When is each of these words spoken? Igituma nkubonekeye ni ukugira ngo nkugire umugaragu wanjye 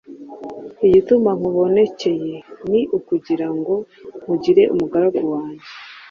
Igituma 0.85 1.29
nkubonekeye 1.37 2.35
ni 2.69 2.81
ukugira 2.97 3.47
ngo 3.57 3.73
nkugire 4.21 4.63
umugaragu 4.73 5.21
wanjye 5.33 5.67